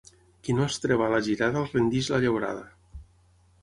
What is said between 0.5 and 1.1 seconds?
no estreba